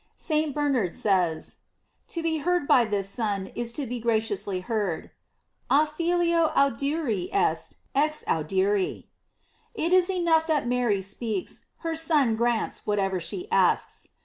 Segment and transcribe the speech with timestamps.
[0.17, 0.51] St.
[0.55, 1.57] Bernard says:
[2.07, 5.11] To be heard by this Son is to be graciously heard:
[5.69, 9.09] "A Filio audiri est exaudiri."
[9.75, 14.07] It is enough that Mary speaks, her Son grants whatever she asks.